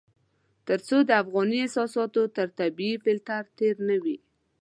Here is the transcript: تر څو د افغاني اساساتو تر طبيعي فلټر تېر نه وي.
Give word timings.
تر 0.67 0.79
څو 0.87 0.97
د 1.07 1.11
افغاني 1.21 1.59
اساساتو 1.67 2.21
تر 2.37 2.47
طبيعي 2.59 2.95
فلټر 3.03 3.43
تېر 3.57 3.75
نه 3.89 3.97
وي. 4.03 4.17